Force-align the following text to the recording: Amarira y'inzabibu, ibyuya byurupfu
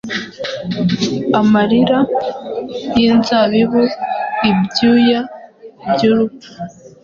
Amarira 1.39 1.99
y'inzabibu, 2.99 3.83
ibyuya 4.49 5.21
byurupfu 5.91 6.49